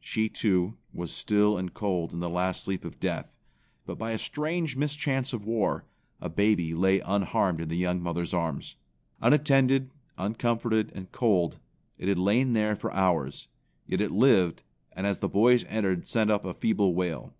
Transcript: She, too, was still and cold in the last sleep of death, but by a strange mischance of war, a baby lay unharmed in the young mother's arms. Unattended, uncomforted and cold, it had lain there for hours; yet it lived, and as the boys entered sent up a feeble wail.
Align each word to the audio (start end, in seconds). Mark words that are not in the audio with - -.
She, 0.00 0.30
too, 0.30 0.78
was 0.94 1.12
still 1.12 1.58
and 1.58 1.74
cold 1.74 2.14
in 2.14 2.20
the 2.20 2.30
last 2.30 2.64
sleep 2.64 2.82
of 2.86 2.98
death, 2.98 3.30
but 3.84 3.98
by 3.98 4.12
a 4.12 4.18
strange 4.18 4.74
mischance 4.74 5.34
of 5.34 5.44
war, 5.44 5.84
a 6.18 6.30
baby 6.30 6.72
lay 6.72 7.00
unharmed 7.00 7.60
in 7.60 7.68
the 7.68 7.76
young 7.76 8.00
mother's 8.00 8.32
arms. 8.32 8.76
Unattended, 9.20 9.90
uncomforted 10.16 10.90
and 10.94 11.12
cold, 11.12 11.58
it 11.98 12.08
had 12.08 12.18
lain 12.18 12.54
there 12.54 12.74
for 12.74 12.90
hours; 12.94 13.48
yet 13.86 14.00
it 14.00 14.10
lived, 14.10 14.62
and 14.92 15.06
as 15.06 15.18
the 15.18 15.28
boys 15.28 15.62
entered 15.66 16.08
sent 16.08 16.30
up 16.30 16.46
a 16.46 16.54
feeble 16.54 16.94
wail. 16.94 17.34